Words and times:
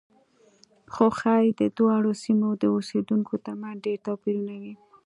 خو 0.93 1.05
ښایي 1.19 1.49
د 1.59 1.61
دواړو 1.77 2.11
سیمو 2.23 2.49
د 2.61 2.63
اوسېدونکو 2.75 3.33
ترمنځ 3.45 3.77
ډېر 3.85 3.97
توپیرونه 4.07 4.53
وي. 4.61 4.73